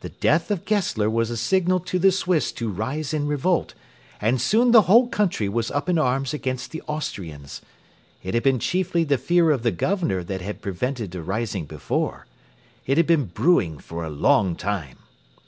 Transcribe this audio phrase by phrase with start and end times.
[0.00, 3.74] The death of Gessler was a signal to the Swiss to rise in revolt,
[4.20, 7.62] and soon the whole country was up in arms against the Austrians.
[8.24, 12.26] It had been chiefly the fear of the Governor that had prevented a rising before.
[12.84, 14.98] It had been brewing for a long time.